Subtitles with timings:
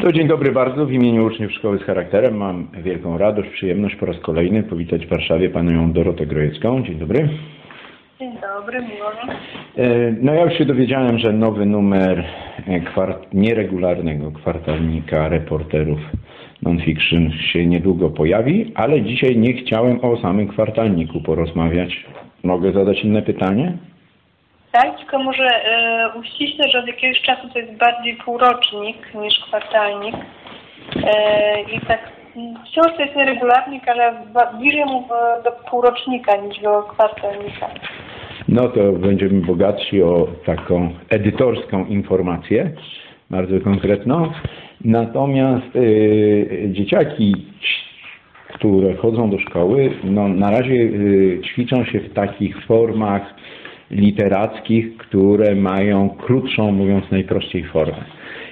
[0.00, 0.86] To dzień dobry bardzo.
[0.86, 5.08] W imieniu uczniów Szkoły z Charakterem mam wielką radość, przyjemność po raz kolejny powitać w
[5.08, 6.82] Warszawie panią Dorotę Grojecką.
[6.82, 7.28] Dzień dobry.
[8.18, 9.32] Dzień dobry, miło mi.
[9.76, 12.24] E, No ja już się dowiedziałem, że nowy numer
[12.66, 16.00] e, kwart nieregularnego kwartalnika reporterów
[16.62, 22.04] non-fiction się niedługo pojawi, ale dzisiaj nie chciałem o samym kwartalniku porozmawiać.
[22.44, 23.72] Mogę zadać inne pytanie?
[24.72, 30.14] Tak, tylko może e, że od jakiegoś czasu to jest bardziej półrocznik niż kwartalnik.
[31.04, 32.12] E, I tak
[32.66, 34.12] wciąż to jest nieregularnik, ale
[34.58, 37.68] bliżej mu e, do półrocznika niż do kwartalnika.
[38.48, 42.70] No to będziemy bogatsi o taką edytorską informację,
[43.30, 44.32] bardzo konkretną.
[44.84, 47.46] Natomiast y, dzieciaki,
[48.54, 53.34] które chodzą do szkoły, no, na razie y, ćwiczą się w takich formach
[53.90, 58.04] literackich, które mają krótszą, mówiąc najprościej, formę.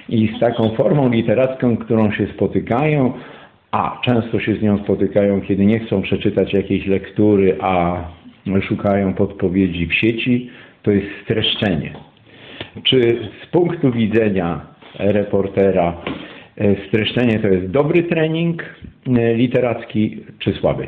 [0.09, 3.13] I z taką formą literacką, którą się spotykają,
[3.71, 8.03] a często się z nią spotykają, kiedy nie chcą przeczytać jakiejś lektury, a
[8.61, 10.49] szukają podpowiedzi w sieci,
[10.83, 11.93] to jest streszczenie.
[12.83, 12.99] Czy
[13.43, 14.61] z punktu widzenia
[14.99, 16.01] reportera
[16.57, 18.63] e, streszczenie to jest dobry trening
[19.07, 20.87] e, literacki, czy słaby?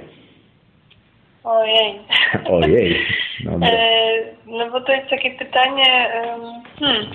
[1.44, 2.02] Ojej.
[2.50, 3.08] Ojej,
[3.46, 3.68] dobra.
[3.68, 3.78] E,
[4.46, 6.12] no bo to jest takie pytanie,
[6.80, 7.06] hmm,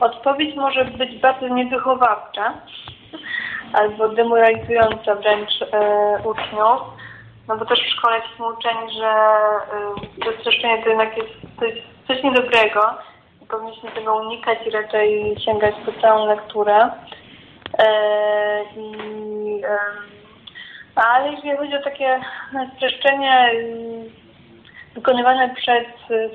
[0.00, 2.54] odpowiedź może być bardzo niewychowawcza
[3.72, 6.80] albo demoralizująca wręcz e, uczniów,
[7.48, 9.10] no bo też w szkole jesteśmy uczeni, że
[10.30, 11.72] e, to jednak jest coś,
[12.08, 12.80] coś niedobrego
[13.42, 16.90] i powinniśmy tego unikać i raczej sięgać po całą lekturę.
[17.78, 19.62] E, i,
[20.94, 22.20] ale jeżeli chodzi o takie
[22.76, 23.50] streszczenie
[24.94, 25.84] wykonywane przez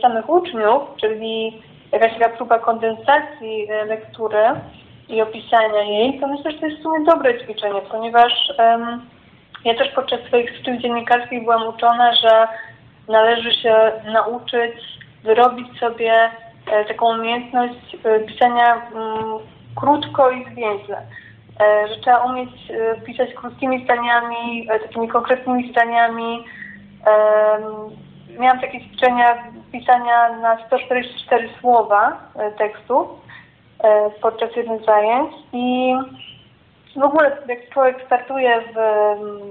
[0.01, 4.43] samych uczniów, czyli jakaś taka próba kondensacji lektury
[5.09, 9.01] i opisania jej, to myślę, że to jest w sumie dobre ćwiczenie, ponieważ em,
[9.65, 12.47] ja też podczas swoich studiów dziennikarskich byłam uczona, że
[13.07, 14.73] należy się nauczyć
[15.23, 16.13] wyrobić sobie
[16.71, 19.39] e, taką umiejętność e, pisania mm,
[19.75, 21.01] krótko i zwięźle.
[21.59, 26.45] E, że trzeba umieć e, pisać krótkimi zdaniami, e, takimi konkretnymi zdaniami.
[28.39, 32.17] Miałam takie ćwiczenia pisania na 144 słowa
[32.57, 33.07] tekstu
[34.21, 35.95] podczas jednych zajęć i
[36.95, 38.75] w ogóle jak człowiek startuje w,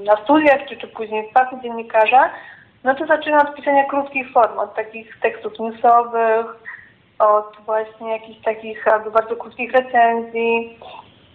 [0.04, 2.30] na studiach czy, czy później w fachu dziennikarza,
[2.84, 6.46] no to zaczyna od pisania krótkich form, od takich tekstów newsowych,
[7.18, 10.78] od właśnie jakichś takich albo bardzo krótkich recenzji.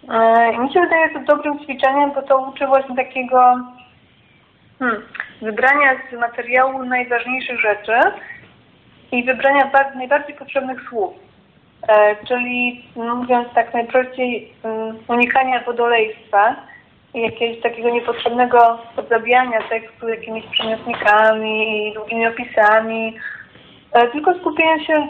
[0.09, 3.55] E, mi się wydaje, to dobrym ćwiczeniem, bo to uczy właśnie takiego
[4.79, 5.01] hmm,
[5.41, 7.93] wybrania z materiału najważniejszych rzeczy
[9.11, 11.13] i wybrania bar- najbardziej potrzebnych słów.
[11.87, 16.55] E, czyli no, mówiąc tak najprościej, um, unikania wodolejstwa
[17.13, 18.79] i jakiegoś takiego niepotrzebnego
[19.09, 23.17] zabijania tekstu jakimiś przymiotnikami i długimi opisami,
[23.91, 25.07] e, tylko skupienia się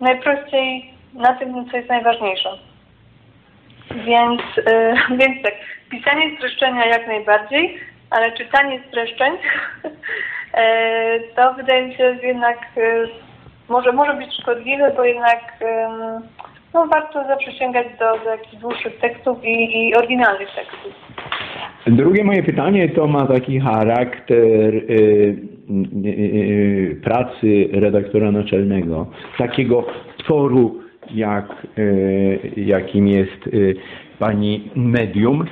[0.00, 2.73] najprościej na tym, co jest najważniejsze.
[3.90, 5.54] Więc, e, więc tak,
[5.90, 7.78] pisanie streszczenia jak najbardziej,
[8.10, 9.32] ale czytanie streszczeń
[10.54, 13.06] e, to wydaje mi się, jednak e,
[13.68, 15.40] może, może być szkodliwe, bo jednak
[16.74, 20.92] no, warto zawsze sięgać do, do jakichś dłuższych tekstów i, i oryginalnych tekstów.
[21.86, 29.06] Drugie moje pytanie to ma taki charakter y, y, y, pracy redaktora naczelnego,
[29.38, 29.86] takiego
[30.18, 33.76] tworu, jak, y, jakim jest y,
[34.18, 35.44] pani medium.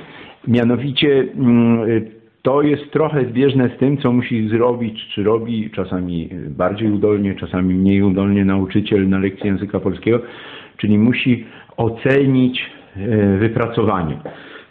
[0.47, 6.29] Mianowicie mm, y, to jest trochę zbieżne z tym, co musi zrobić, czy robi czasami
[6.49, 10.19] bardziej udolnie, czasami mniej udolnie nauczyciel na lekcji języka polskiego,
[10.77, 11.45] czyli musi
[11.77, 14.17] ocenić e, wypracowanie.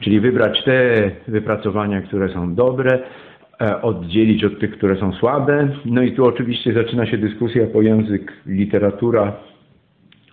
[0.01, 2.99] Czyli wybrać te wypracowania, które są dobre,
[3.61, 5.69] e, oddzielić od tych, które są słabe.
[5.85, 9.33] No i tu oczywiście zaczyna się dyskusja, bo język, literatura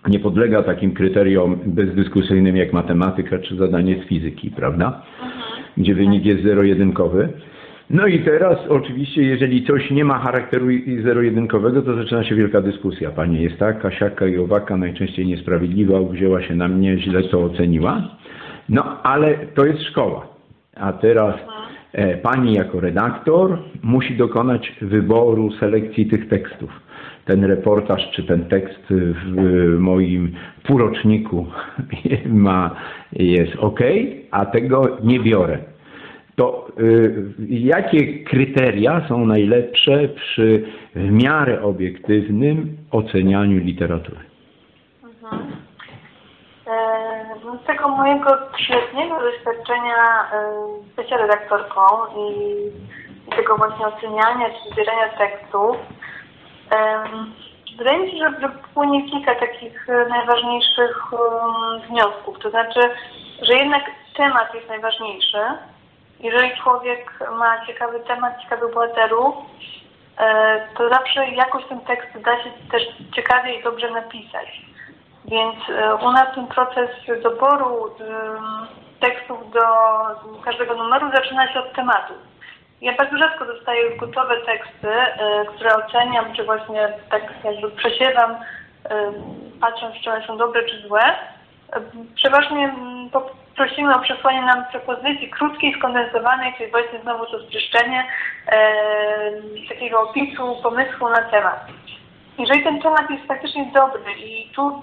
[0.08, 5.02] nie podlega takim kryteriom bezdyskusyjnym jak matematyka czy zadanie z fizyki, prawda?
[5.76, 7.28] Gdzie wynik jest zero-jedynkowy.
[7.90, 10.66] No i teraz oczywiście, jeżeli coś nie ma charakteru
[11.02, 13.10] zero-jedynkowego, to zaczyna się wielka dyskusja.
[13.10, 18.02] Pani jest taka, siaka i owaka, najczęściej niesprawiedliwa, wzięła się na mnie, źle to oceniła.
[18.68, 20.26] No, ale to jest szkoła.
[20.76, 21.34] A teraz
[22.22, 26.70] pani jako redaktor musi dokonać wyboru, selekcji tych tekstów.
[27.24, 30.32] Ten reportaż czy ten tekst w moim
[30.62, 31.46] półroczniku
[32.26, 32.70] ma,
[33.12, 33.80] jest ok,
[34.30, 35.58] a tego nie biorę.
[36.36, 40.62] To y, jakie kryteria są najlepsze przy
[40.94, 44.20] w miarę obiektywnym ocenianiu literatury?
[45.02, 45.38] E, no
[47.62, 51.82] z tego mojego trzyletniego doświadczenia y, bycia redaktorką
[52.16, 52.56] i,
[53.36, 55.76] tego właśnie oceniania czy zbierania tekstów,
[56.70, 57.34] em,
[57.78, 62.38] wydaje mi się, że, płynie kilka takich y, najważniejszych um, wniosków.
[62.38, 62.80] To znaczy,
[63.42, 63.82] że jednak
[64.16, 65.38] temat jest najważniejszy.
[66.20, 69.34] Jeżeli człowiek ma ciekawy temat, ciekawych bohaterów,
[70.18, 72.82] e, to zawsze jakoś ten tekst da się też
[73.14, 74.69] ciekawie i dobrze napisać.
[75.30, 76.90] Więc e, u nas ten proces
[77.22, 78.66] doboru em,
[79.00, 79.60] tekstów do
[80.44, 82.14] każdego numeru zaczyna się od tematu.
[82.80, 89.12] Ja bardzo rzadko dostaję gotowe teksty, e, które oceniam, czy właśnie tak jakby przesiewam, e,
[89.60, 91.02] patrząc, czy one są dobre, czy złe.
[91.02, 91.80] E,
[92.14, 92.74] Przeważnie
[93.56, 98.06] prosimy o przesłanie nam propozycji krótkiej, skondensowanej, czyli właśnie znowu to streszczenie
[98.46, 98.58] e,
[99.68, 101.66] takiego opisu, pomysłu na temat.
[102.40, 104.82] Jeżeli ten temat jest faktycznie dobry i tu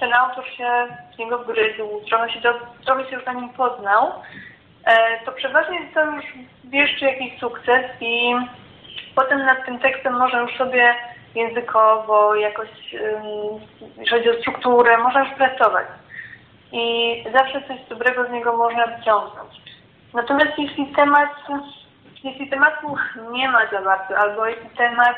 [0.00, 4.12] ten autor się w niego wgryzł, trochę się, do, trochę się już na nim poznał,
[4.84, 6.24] e, to przeważnie to już
[6.64, 8.34] wieszczy jakiś sukces i
[9.14, 10.94] potem nad tym tekstem można już sobie
[11.34, 12.68] językowo, jakoś,
[13.96, 15.86] jeżeli chodzi o strukturę, można już pracować.
[16.72, 19.62] I zawsze coś dobrego z niego można wyciągnąć.
[20.14, 21.30] Natomiast jeśli temat,
[22.24, 22.96] jeśli tematu
[23.32, 25.16] nie ma za bardzo, albo jeśli temat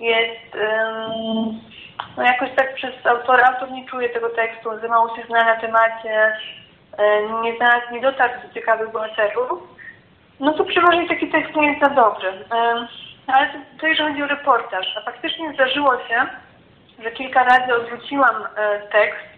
[0.00, 1.60] jest ym,
[2.16, 5.56] no jakoś tak przez autora, autor nie czuje tego tekstu, za mało się zna na
[5.56, 6.32] temacie,
[6.98, 9.62] y, nie, znalazł, nie dotarł do ciekawych bohaterów,
[10.40, 12.28] no to przeważnie taki tekst nie jest za dobry.
[12.28, 12.88] Ym,
[13.26, 16.26] ale to, to jeżeli chodzi o reportaż, a faktycznie zdarzyło się,
[17.02, 19.28] że kilka razy odwróciłam e, tekst,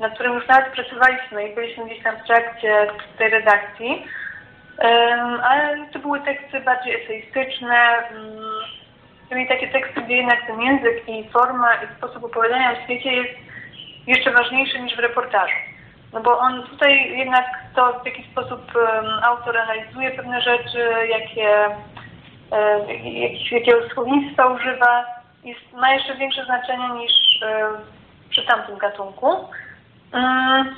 [0.00, 2.86] nad którym już nawet pracowaliśmy i byliśmy gdzieś tam w trakcie
[3.18, 4.06] tej redakcji,
[4.78, 8.53] Ym, ale to były teksty bardziej eseistyczne, ym,
[9.28, 13.34] czyli takie teksty, gdzie jednak ten język i forma i sposób opowiadania o świecie jest
[14.06, 15.54] jeszcze ważniejszy niż w reportażu.
[16.12, 17.44] No bo on tutaj jednak
[17.74, 21.66] to, w jaki sposób um, autor analizuje pewne rzeczy, jakie,
[22.52, 25.04] e, jak, jakiego słownictwa używa,
[25.44, 27.12] jest, ma jeszcze większe znaczenie niż
[28.30, 29.48] przy tamtym gatunku.
[30.12, 30.74] Mm,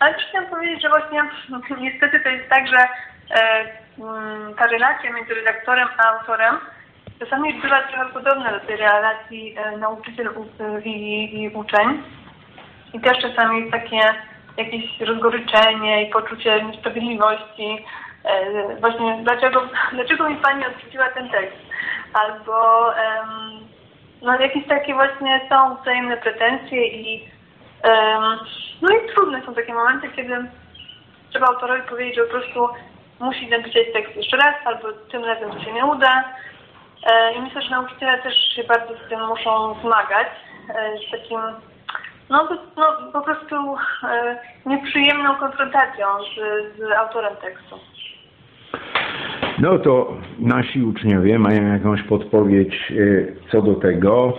[0.00, 1.22] ale chciałam powiedzieć, że właśnie
[1.80, 2.88] niestety to jest tak, że
[3.98, 6.58] mm, ta relacja między redaktorem a autorem
[7.20, 12.02] czasami bywa trochę podobna do tej relacji e, nauczyciel u- i, uczeń.
[12.94, 14.00] I też czasami jest takie
[14.56, 17.84] jakieś rozgoryczenie i poczucie niesprawiedliwości.
[18.24, 19.62] E, właśnie dlaczego,
[19.92, 21.58] dlaczego mi Pani odrzuciła ten tekst?
[22.14, 22.86] Albo
[24.22, 27.28] no jakieś takie właśnie są wzajemne pretensje i
[28.82, 30.34] no i trudne są takie momenty, kiedy
[31.30, 32.68] trzeba autorowi powiedzieć, że po prostu
[33.20, 36.24] musi napisać tekst jeszcze raz, albo tym razem to się nie uda.
[37.06, 40.26] E, I myślę, że nauczyciele też się bardzo z tym muszą zmagać,
[40.68, 41.38] e, z takim
[42.30, 43.56] no, po- no po prostu
[44.04, 47.76] e, nieprzyjemną konfrontacją z, z autorem tekstu.
[49.58, 52.92] No to nasi uczniowie mają jakąś podpowiedź
[53.52, 54.38] co do tego,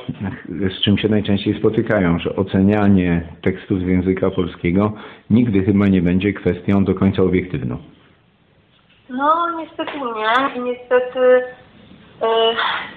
[0.50, 4.94] z czym się najczęściej spotykają, że ocenianie tekstu z języka polskiego
[5.30, 7.77] nigdy chyba nie będzie kwestią do końca obiektywną.
[9.10, 11.44] No niestety nie i niestety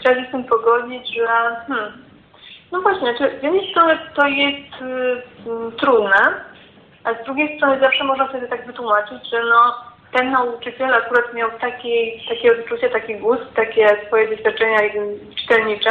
[0.01, 1.27] trzeba się z tym pogodzić, że
[1.67, 2.07] hmm,
[2.73, 6.45] no właśnie, z jednej strony to jest y, y, trudne,
[7.05, 9.75] a z drugiej strony zawsze można sobie tak wytłumaczyć, że no
[10.13, 15.91] ten nauczyciel akurat miał taki, takie odczucie, taki gust, takie swoje doświadczenia y, czytelnicze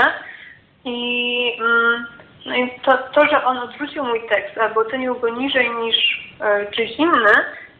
[0.86, 2.05] i, mm,
[2.46, 5.96] no i to, to, że on odwrócił mój tekst albo ocenił go niżej niż
[6.75, 7.32] czyjś inny,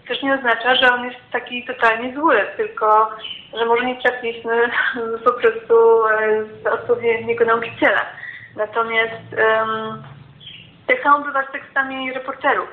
[0.08, 3.10] też nie oznacza, że on jest taki totalnie zły, tylko
[3.60, 4.70] że może nie trafiliśmy
[5.26, 8.06] po prostu e, z odpowiedniego nauczyciela.
[8.56, 10.04] Natomiast em,
[10.88, 12.70] tak samo bywa z tekstami reporterów.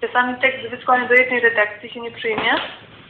[0.00, 2.54] Czasami tekst wysłany do jednej redakcji się nie przyjmie,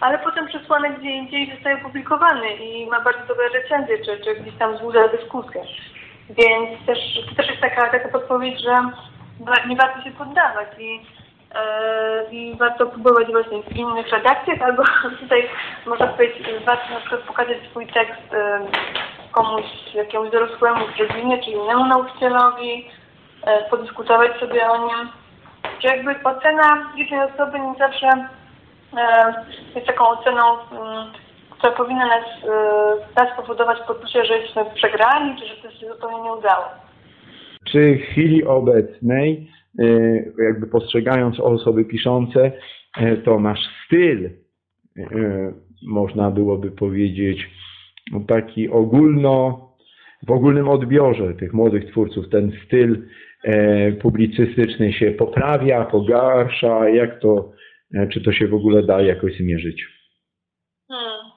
[0.00, 4.54] ale potem przesłany gdzie indziej zostaje opublikowany i ma bardzo dobre recenzje, czy, czy gdzieś
[4.58, 5.62] tam wzbudza dyskusję.
[6.30, 8.90] Więc też, to też jest taka, taka podpowiedź, że
[9.68, 11.00] nie warto się poddawać i,
[12.30, 14.82] i warto próbować właśnie w innych redakcjach, albo
[15.20, 15.48] tutaj
[15.86, 18.60] można powiedzieć, warto na przykład pokazać swój tekst e,
[19.32, 22.88] komuś, jakiemuś dorosłemu w rodzinie, czy innemu nauczycielowi,
[23.46, 25.08] e, podyskutować sobie o nim.
[25.78, 28.08] Czy jakby ocena jednej osoby nie zawsze
[29.74, 30.42] jest taką oceną,
[30.72, 31.12] mm,
[31.50, 32.24] która powinna nas,
[33.16, 36.64] nas powodować poczucie, że jesteśmy przegrani, czy że to się zupełnie nie udało.
[37.64, 39.50] Czy w chwili obecnej,
[40.46, 42.52] jakby postrzegając osoby piszące,
[42.96, 44.30] e, to nasz styl,
[44.96, 45.52] e,
[45.86, 47.50] można byłoby powiedzieć,
[48.28, 49.60] taki ogólno,
[50.26, 53.08] w ogólnym odbiorze tych młodych twórców, ten styl
[53.44, 56.88] e, publicystyczny się poprawia, pogarsza?
[56.88, 57.52] Jak to,
[57.94, 59.86] e, czy to się w ogóle da jakoś zmierzyć?
[60.88, 61.30] Hmm.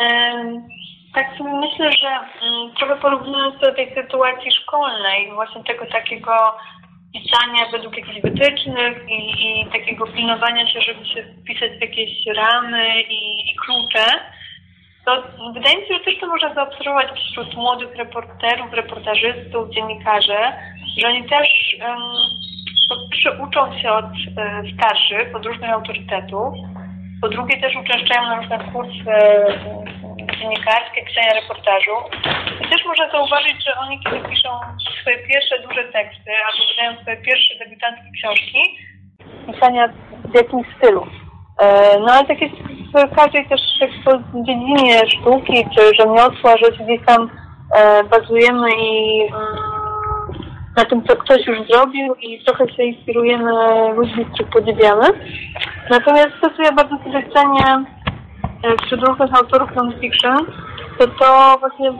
[0.00, 0.62] Em,
[1.14, 6.32] tak myślę, że mm, trochę porównując do tej sytuacji szkolnej, właśnie tego takiego
[7.12, 13.02] pisania według jakichś wytycznych i, i takiego pilnowania się, żeby się wpisać w jakieś ramy
[13.02, 14.04] i, i klucze,
[15.04, 15.22] to
[15.54, 20.42] wydaje mi się, że też to można zaobserwować wśród młodych reporterów, reportażystów, dziennikarzy,
[20.98, 21.98] że oni też um,
[22.88, 26.54] po pierwsze uczą się od e, starszych, od różnych autorytetów,
[27.20, 30.07] po drugie też uczęszczają na różne kursy e,
[30.38, 31.96] dziennikarskie, pisania reportażu.
[32.64, 34.48] I też można zauważyć, że oni kiedy piszą
[35.00, 38.60] swoje pierwsze duże teksty, albo wydają swoje pierwsze debiutanckie książki,
[39.46, 39.88] pisania
[40.24, 41.06] w jakimś stylu.
[41.58, 42.54] E, no ale tak jest
[42.94, 43.60] w każdej też
[44.34, 47.30] dziedzinie sztuki czy rzemiosła, że gdzieś tam
[47.76, 49.78] e, bazujemy i mm,
[50.76, 53.52] na tym, co ktoś już zrobił i trochę się inspirujemy
[53.94, 55.06] ludźmi, których podziwiamy.
[55.90, 57.84] Natomiast to, co ja bardzo sobie cenię
[58.84, 60.46] wśród różnych autorów non-fiction,
[60.98, 61.92] to to właśnie,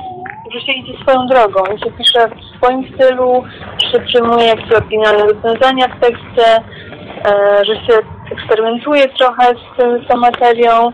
[0.53, 3.45] że się idzie swoją drogą, że się pisze w swoim stylu,
[3.93, 6.47] że przyjmuje jakieś oryginalne rozwiązania w tekście,
[7.27, 7.99] e, że się
[8.33, 10.93] eksperymentuje trochę z, z tą materią.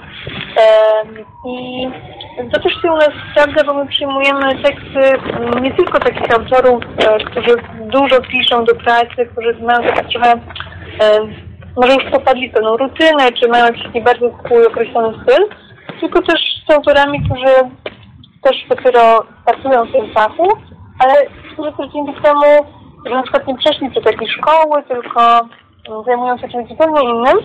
[1.46, 1.88] I
[2.52, 5.20] to też się u nas sprawdza, bo my przyjmujemy teksty
[5.60, 10.40] nie tylko takich autorów, e, którzy dużo piszą do pracy, którzy mają taki trochę
[11.76, 15.48] może już popadli w pewną rutynę, czy mają jakiś bardzo swój określony styl,
[16.00, 17.54] tylko też z autorami, którzy
[18.42, 20.48] też dopiero pracują w tym fachu,
[20.98, 21.14] ale
[21.52, 22.66] którzy też dzięki temu,
[23.06, 25.40] że na przykład nie przeszli przez jakieś szkoły, tylko
[26.06, 27.38] zajmują się czymś zupełnie innym,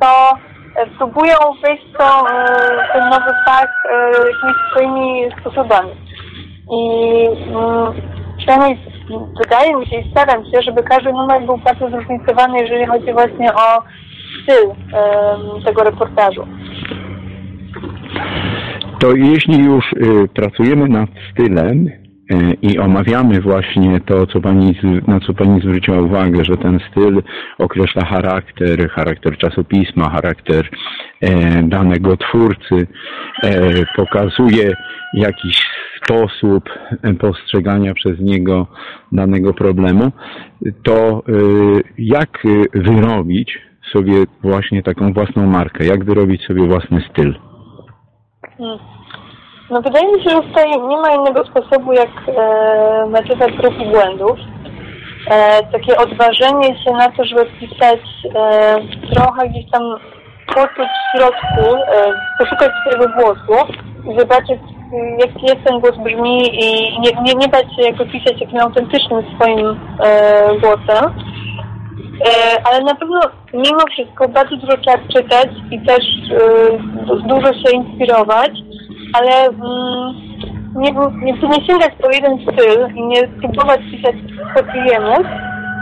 [0.00, 0.38] to
[0.76, 5.90] e, próbują wejść w e, ten nowy fach e, jakimiś swoimi sposobami.
[6.72, 6.80] I
[7.48, 7.92] mm,
[8.38, 8.95] przynajmniej
[9.42, 13.54] wydaje mi się i staram się, żeby każdy numer był bardzo zróżnicowany, jeżeli chodzi właśnie
[13.54, 13.82] o
[14.42, 14.70] styl
[15.64, 16.46] tego reportażu.
[19.00, 21.90] To jeśli już y, pracujemy nad stylem,
[22.62, 24.74] i omawiamy właśnie to, co pani,
[25.06, 27.22] na co Pani zwróciła uwagę, że ten styl
[27.58, 30.70] określa charakter, charakter czasopisma, charakter
[31.20, 32.86] e, danego twórcy,
[33.42, 34.76] e, pokazuje
[35.14, 35.62] jakiś
[36.02, 36.70] sposób
[37.20, 38.66] postrzegania przez niego
[39.12, 40.12] danego problemu,
[40.82, 41.22] to
[41.98, 42.42] jak
[42.74, 43.58] wyrobić
[43.92, 47.34] sobie właśnie taką własną markę, jak wyrobić sobie własny styl?
[48.58, 48.95] Hmm.
[49.70, 54.38] No wydaje mi się, że tutaj nie ma innego sposobu jak e, metoda prób błędów.
[55.30, 58.00] E, takie odważenie się na to, żeby pisać
[58.34, 58.76] e,
[59.14, 59.82] trochę gdzieś tam
[60.46, 63.72] poczuć w środku, e, poszukać swojego głosu
[64.10, 64.60] i zobaczyć
[65.18, 69.22] jaki jest ten głos brzmi i nie, nie, nie bać się jako pisać jakimś autentycznym
[69.34, 71.04] swoim e, głosem.
[72.26, 73.20] E, ale na pewno
[73.54, 78.50] mimo wszystko bardzo dużo trzeba czytać i też e, dużo się inspirować
[79.16, 80.14] ale mm,
[80.76, 80.92] nie,
[81.22, 84.14] nie, nie sięgać po jeden styl i nie próbować pisać
[84.56, 85.14] co pijemy,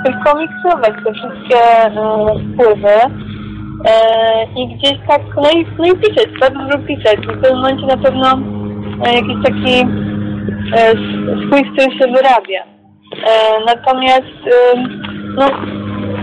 [0.04, 1.90] tylko miksować te wszystkie e,
[2.52, 2.96] wpływy
[3.86, 7.14] e, i gdzieś tak, no i, no i pisać, bardzo dużo pisać.
[7.14, 8.38] I w pewnym momencie na pewno
[9.06, 9.86] e, jakiś taki
[10.76, 10.92] e,
[11.46, 12.62] swój styl się wyrabia.
[13.26, 14.38] E, natomiast
[15.36, 15.46] no,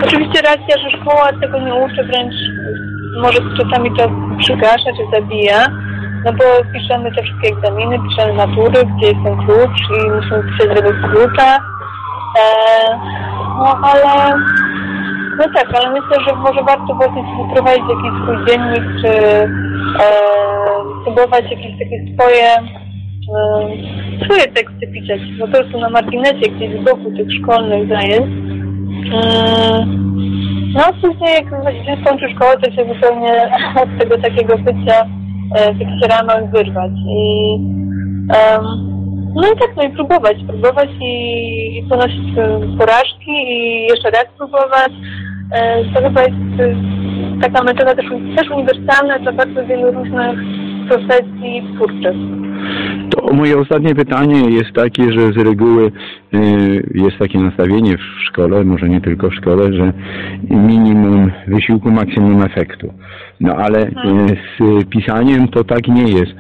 [0.04, 2.36] oczywiście racja, że szkoła tego nie uczy, wręcz
[3.22, 5.68] może czasami to przygasza czy zabija,
[6.26, 10.76] no bo piszemy te wszystkie egzaminy, piszemy matury, gdzie jest ten klucz i musimy pisać
[10.76, 11.58] według klucza.
[12.38, 13.00] E,
[13.58, 14.34] no ale
[15.38, 17.24] no tak, ale myślę, że może warto właśnie
[17.54, 19.10] prowadzić jakiś swój dziennik, czy
[20.04, 20.10] e,
[21.04, 22.48] próbować jakieś takie swoje
[23.36, 28.28] e, swoje teksty pisać, po prostu na marginesie gdzieś z boku tych szkolnych zajęć.
[29.14, 29.86] E,
[30.74, 31.36] no a później
[31.88, 33.50] jak skończy szkołę, to się zupełnie
[33.84, 35.06] od tego takiego bycia
[35.56, 36.92] E, w jakichś ramach wyrwać.
[37.10, 37.56] I
[38.20, 38.92] um,
[39.36, 42.36] no i tak, no i próbować, próbować i, i ponosić
[42.78, 44.92] porażki i jeszcze raz próbować.
[45.52, 46.36] E, to chyba jest
[47.42, 48.06] taka metoda też,
[48.36, 50.40] też uniwersalna dla bardzo wielu różnych
[50.88, 52.16] profesji twórczych.
[53.12, 55.92] To moje ostatnie pytanie jest takie, że z reguły
[56.34, 59.94] y, jest takie nastawienie w szkole, może nie tylko w szkole, że
[60.50, 62.94] minimum wysiłku, maksimum efektu.
[63.40, 63.92] No ale y,
[64.60, 66.32] z pisaniem to tak nie jest.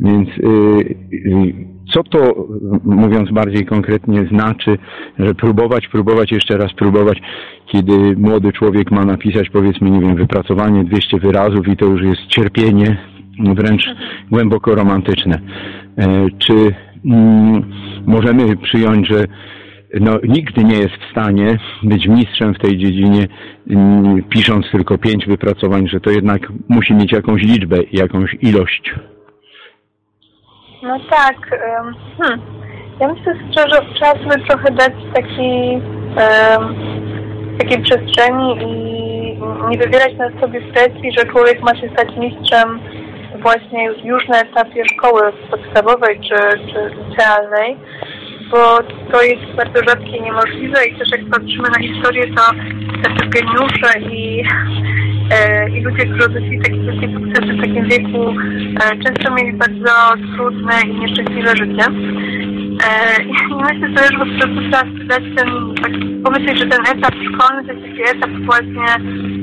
[0.00, 2.48] Więc y, co to,
[2.84, 4.78] mówiąc bardziej konkretnie, znaczy,
[5.18, 7.18] że próbować, próbować, jeszcze raz próbować,
[7.66, 12.26] kiedy młody człowiek ma napisać, powiedzmy, nie wiem, wypracowanie 200 wyrazów i to już jest
[12.26, 12.96] cierpienie,
[13.38, 13.86] wręcz
[14.30, 15.38] głęboko romantyczne.
[15.98, 17.72] E, czy mm,
[18.06, 19.24] możemy przyjąć, że
[20.00, 23.28] no, nigdy nie jest w stanie być mistrzem w tej dziedzinie,
[23.70, 28.94] mm, pisząc tylko pięć wypracowań, że to jednak musi mieć jakąś liczbę, jakąś ilość.
[30.82, 31.60] No tak.
[32.18, 32.40] Hmm.
[33.00, 35.72] Ja myślę, że trzeba sobie trochę dać taki,
[36.16, 36.74] em,
[37.58, 38.92] takiej przestrzeni i
[39.70, 42.80] nie wywierać na sobie presji, że człowiek ma się stać mistrzem
[43.42, 46.36] właśnie już na etapie szkoły podstawowej czy,
[46.72, 47.76] czy licealnej,
[48.50, 48.78] bo
[49.12, 52.42] to jest bardzo rzadkie i niemożliwe i też jak patrzymy na historię, to
[53.02, 54.44] tacy geniusze i,
[55.30, 58.34] e, i ludzie, którzy odnosili takie wielkie sukcesy w takim wieku,
[58.80, 59.92] e, często mieli bardzo
[60.36, 61.84] trudne i nieszczęśliwe życie.
[62.88, 65.92] E, I myślę sobie, że po prostu trzeba dać ten, tak
[66.24, 68.86] pomyśleć, że ten etap szkolny to jest taki etap właśnie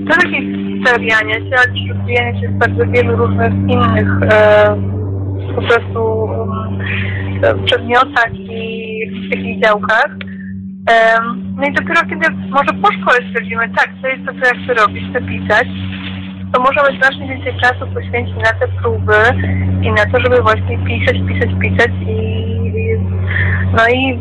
[0.08, 4.76] to takiej stawiania się, ale rozwijania się w bardzo wielu różnych innych e,
[5.56, 6.30] po prostu
[7.44, 10.10] e, przedmiotach i w takich działkach.
[10.90, 14.64] Em, No i dopiero kiedy może po szkole stwierdzimy, tak, to jest to, co ja
[14.64, 15.68] chcę robić, chcę pisać,
[16.54, 19.22] to możemy znacznie więcej czasu poświęcić na te próby
[19.82, 22.16] i na to, żeby właśnie pisać, pisać, pisać i,
[22.68, 22.98] i
[23.78, 24.20] no i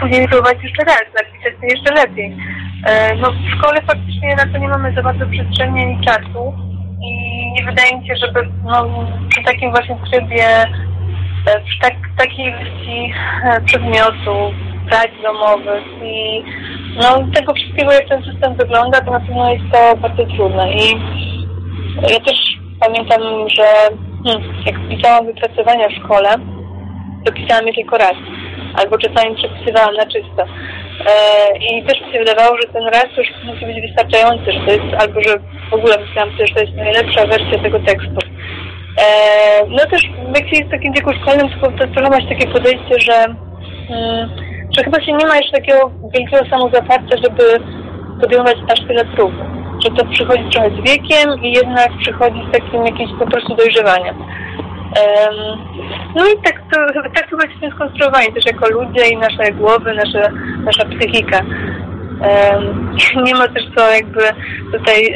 [0.00, 2.36] później próbować jeszcze raz, napisać to jeszcze lepiej.
[2.84, 6.54] E, No w szkole faktycznie na to nie mamy za bardzo przestrzeni ani czasu
[7.02, 10.48] i nie wydaje mi się, żeby no, przy takim właśnie trybie,
[11.46, 13.12] e, przy tak, takiej ilości
[13.44, 14.54] e, przedmiotów,
[14.88, 16.42] prac domowych i
[16.96, 21.00] no, tego wszystkiego, jak ten system wygląda, to na pewno jest to bardzo trudne i
[22.02, 23.64] ja też pamiętam, że
[24.24, 26.28] hmm, jak pisałam wypracowania w szkole,
[27.24, 28.14] to pisałam je tylko raz.
[28.74, 30.44] Albo czasami przepisywałam na czysto.
[31.06, 31.12] E,
[31.58, 35.02] I też mi się wydawało, że ten raz już musi być wystarczający, że to jest,
[35.02, 35.38] albo że
[35.70, 38.18] w ogóle myślałam też, że to jest najlepsza wersja tego tekstu.
[38.98, 39.06] E,
[39.68, 40.02] no też
[40.34, 43.24] jak się jest w takim wieku szkolnym, to, to trochę takie podejście, że,
[43.90, 44.30] mm,
[44.76, 47.42] że chyba się nie ma jeszcze takiego wielkiego samozaparcia, żeby
[48.20, 49.32] podejmować aż tyle prób
[49.84, 54.16] że to przychodzi trochę z wiekiem i jednak przychodzi z takim jakimś po prostu dojrzewaniem.
[56.16, 60.32] No i tak, to, tak chyba jesteśmy skonstruowani też jako ludzie i nasze głowy, nasze,
[60.64, 61.40] nasza psychika.
[63.26, 64.20] Nie ma też co jakby
[64.72, 65.14] tutaj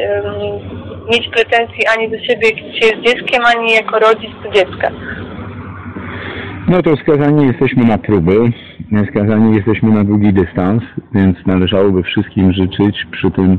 [1.10, 4.90] mieć pretensji ani do siebie, się jest dzieckiem, ani jako rodzic do dziecka.
[6.68, 8.52] No to skazani jesteśmy na próby,
[9.10, 10.82] skazani jesteśmy na długi dystans,
[11.14, 13.58] więc należałoby wszystkim życzyć przy tym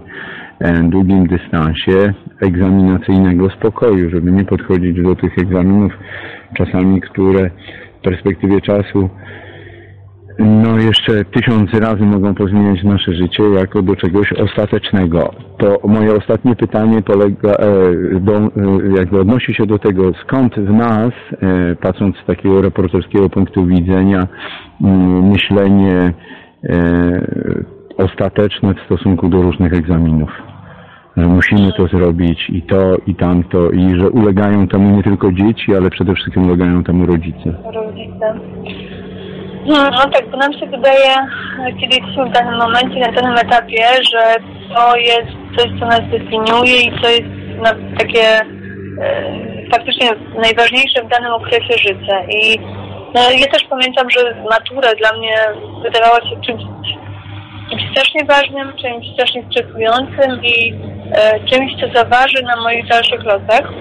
[0.84, 5.92] długim dystansie egzaminacyjnego spokoju, żeby nie podchodzić do tych egzaminów
[6.58, 7.50] czasami, które
[8.00, 9.10] w perspektywie czasu
[10.40, 15.34] no jeszcze tysiące razy mogą pozmieniać nasze życie jako do czegoś ostatecznego.
[15.58, 18.50] To moje ostatnie pytanie polega, e, do, e,
[18.98, 24.28] jakby odnosi się do tego, skąd w nas, e, patrząc z takiego reporterskiego punktu widzenia,
[25.22, 26.14] myślenie
[27.98, 30.30] ostateczne w stosunku do różnych egzaminów.
[31.18, 35.76] Że musimy to zrobić i to, i tamto, i że ulegają temu nie tylko dzieci,
[35.76, 37.54] ale przede wszystkim ulegają temu rodzice.
[37.74, 38.40] Rodzice.
[39.66, 41.16] No, no tak, bo nam się wydaje,
[41.80, 44.36] kiedy jesteśmy w danym momencie, na danym etapie, że
[44.76, 47.30] to jest coś, co nas definiuje i co jest
[47.64, 48.42] na, takie
[49.02, 52.24] e, faktycznie najważniejsze w danym okresie życia.
[52.30, 52.60] I
[53.16, 55.36] no, ja też pamiętam, że matura dla mnie
[55.84, 56.64] wydawała się czymś
[57.92, 60.74] strasznie ważnym, czymś strasznie stresującym i
[61.12, 63.74] e, czymś, co zaważy na moich dalszych losach.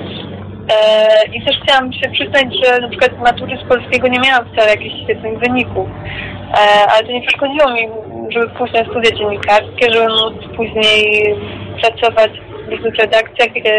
[0.73, 4.71] E, I też chciałam się przyznać, że na przykład matury z polskiego nie miałam wcale
[4.71, 5.89] jakichś świetnych wyników.
[5.89, 7.89] E, ale to nie przeszkodziło mi,
[8.33, 11.35] żeby pójść na studia dziennikarskie, żeby móc później
[11.81, 12.31] pracować
[12.67, 13.71] w różnych redakcjach, e,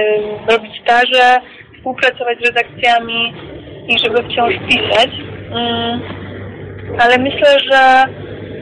[0.52, 1.42] robić staże,
[1.78, 3.34] współpracować z redakcjami
[3.88, 5.10] i żeby wciąż pisać.
[5.52, 6.02] Mm,
[7.00, 8.06] ale myślę, że,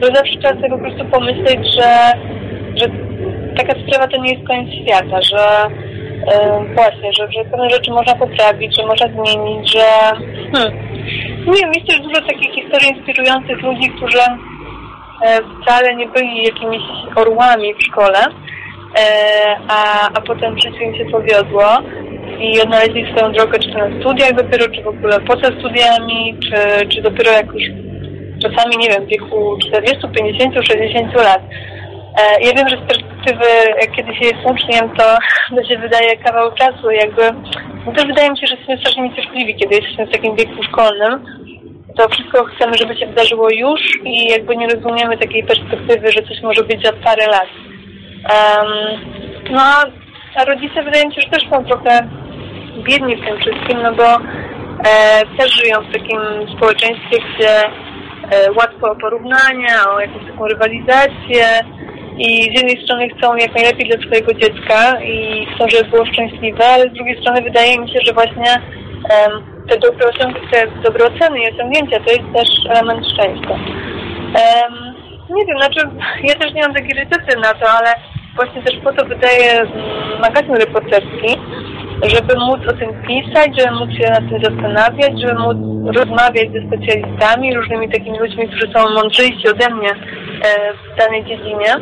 [0.02, 2.12] że zawsze trzeba sobie po prostu pomyśleć, że,
[2.76, 2.86] że
[3.56, 5.44] taka sprawa to nie jest koniec świata, że
[6.32, 9.86] e, właśnie, że, że pewne rzeczy można poprawić, że można zmienić, że
[10.52, 10.90] hmm,
[11.46, 16.82] nie wiem, jest też dużo takich historii inspirujących ludzi, którzy e, wcale nie byli jakimiś
[17.16, 18.18] orłami w szkole,
[18.98, 21.64] e, a, a potem w życiu im się powiodło
[22.40, 26.88] i odnaleźli swoją drogę, czy to na studiach dopiero, czy w ogóle poza studiami, czy,
[26.88, 27.89] czy dopiero jak już
[28.42, 31.42] czasami, nie wiem, w wieku 40, 50, 60 lat.
[32.18, 33.46] E, ja wiem, że z perspektywy,
[33.96, 35.16] kiedy się jest uczniem, to,
[35.56, 37.22] to się wydaje kawał czasu, jakby,
[37.86, 41.24] no też wydaje mi się, że jesteśmy strasznie niecierpliwi, kiedy jesteśmy w takim wieku szkolnym,
[41.96, 46.42] to wszystko chcemy, żeby się wydarzyło już i jakby nie rozumiemy takiej perspektywy, że coś
[46.42, 47.48] może być za parę lat.
[48.30, 49.00] Um,
[49.50, 49.62] no,
[50.36, 52.08] a rodzice wydaje mi się, że też są trochę
[52.82, 56.20] biedni w tym wszystkim, no bo e, też żyją w takim
[56.56, 57.70] społeczeństwie, gdzie
[58.30, 61.46] e, łatwo o porównania, o jakąś taką rywalizację
[62.18, 66.66] i z jednej strony chcą jak najlepiej dla swojego dziecka i chcą, żeby było szczęśliwe,
[66.66, 68.62] ale z drugiej strony wydaje mi się, że właśnie
[69.68, 70.06] te dobre,
[70.52, 73.58] te dobre oceny i osiągnięcia to jest też element szczęścia.
[75.30, 75.80] Nie wiem, znaczy
[76.24, 77.94] ja też nie mam takiej recepty na to, ale
[78.36, 81.36] właśnie też po to wydaje mm, magazyn reporterski,
[82.08, 85.56] żeby móc o tym pisać, żeby móc się nad tym zastanawiać, żeby móc
[85.96, 89.94] rozmawiać ze specjalistami, różnymi takimi ludźmi, którzy są mądrzejsi ode mnie e,
[90.72, 91.74] w danej dziedzinie.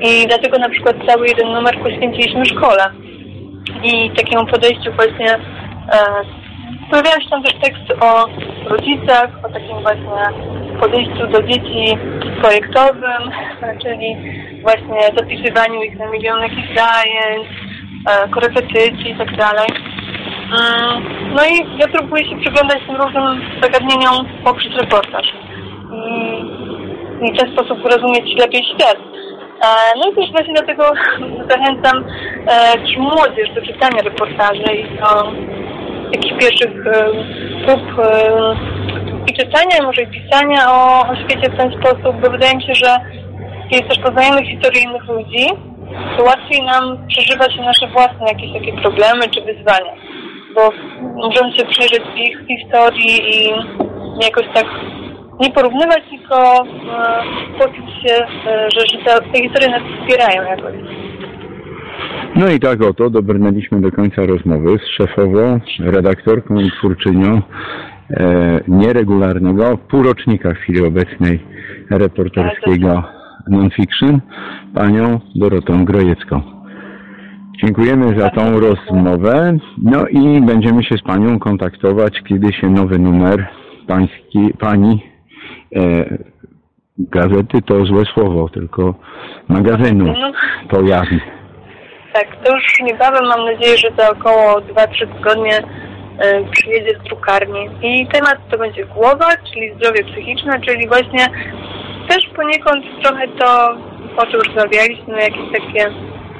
[0.00, 2.90] I dlatego na przykład cały jeden numer poświęciliśmy szkole
[3.82, 5.38] i takiemu podejściu właśnie e,
[6.90, 8.26] pojawiają się tam też teksty o
[8.68, 10.22] rodzicach, o takim właśnie
[10.80, 11.98] podejściu do dzieci
[12.40, 13.22] projektowym,
[13.82, 14.16] czyli
[14.62, 17.46] właśnie zapisywaniu ich na milion jakichś zajęć,
[18.30, 19.68] korepetycji i tak dalej.
[20.52, 21.02] Mm,
[21.34, 25.26] No i ja próbuję się przyglądać tym różnym zagadnieniom poprzez reportaż.
[25.92, 28.96] I, i w ten sposób rozumieć lepiej świat.
[29.62, 30.84] E, No i też właśnie dlatego
[31.50, 32.04] zachęcam
[32.46, 35.32] e, też młodzież do czytania reportaży i do
[36.12, 37.04] jakichś pierwszych e,
[37.66, 38.56] prób e,
[39.26, 42.96] i czytania, może i pisania o, świecie w ten sposób, bo wydaje mi się, że
[43.70, 45.46] kiedy też poznajemy historię innych ludzi,
[46.26, 49.92] łatwiej nam przeżywać nasze własne jakieś takie problemy czy wyzwania,
[50.54, 50.70] bo
[51.14, 53.50] możemy się przyjrzeć ich historii i
[54.24, 54.66] jakoś tak
[55.40, 57.22] nie porównywać, tylko e,
[57.58, 58.14] poczuć się,
[58.46, 60.74] e, że, że te, te historie nas wspierają jakoś.
[62.36, 67.42] No i tak oto dobrnęliśmy do końca rozmowy z szefową, redaktorką i twórczynią
[68.10, 71.40] e, nieregularnego półrocznika w chwili obecnej
[71.90, 73.02] reporterskiego
[73.48, 74.20] non-fiction,
[74.74, 76.42] panią Dorotą Grojecką.
[77.62, 79.56] Dziękujemy za tą rozmowę.
[79.82, 83.48] No i będziemy się z panią kontaktować, kiedy się nowy numer
[83.86, 85.06] pański, pani
[85.76, 86.04] e,
[86.98, 88.94] gazety to złe słowo, tylko
[89.48, 90.32] magazynu No,
[90.68, 91.20] pojawi.
[92.12, 95.58] Tak, to już niebawem mam nadzieję, że za około 2-3 tygodnie
[96.18, 97.68] e, przyjedzie z drukarni.
[97.82, 101.26] I temat to będzie głowa, czyli zdrowie psychiczne, czyli właśnie
[102.12, 103.76] też poniekąd trochę to,
[104.16, 105.90] o czym rozmawialiśmy, jakieś takie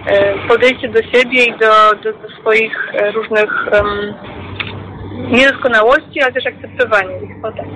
[0.07, 4.15] e, podejście do siebie i do, do, do swoich e, różnych em,
[5.31, 7.45] niedoskonałości, ale też akceptowanie ich.
[7.45, 7.67] O tak.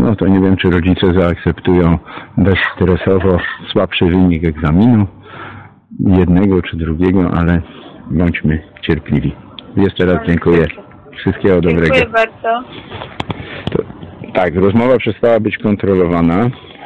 [0.00, 1.98] No to nie wiem, czy rodzice zaakceptują
[2.36, 3.38] bezstresowo
[3.72, 5.06] słabszy wynik egzaminu,
[6.00, 7.62] jednego czy drugiego, ale
[8.10, 9.36] bądźmy cierpliwi.
[9.76, 10.66] Jeszcze raz dziękuję.
[11.16, 11.94] Wszystkiego dobrego.
[11.94, 12.68] Dziękuję bardzo.
[13.70, 13.82] To,
[14.34, 16.50] tak, rozmowa przestała być kontrolowana.